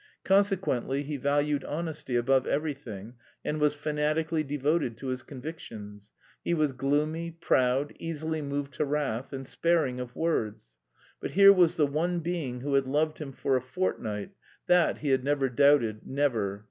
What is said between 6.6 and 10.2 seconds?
gloomy, proud, easily moved to wrath, and sparing of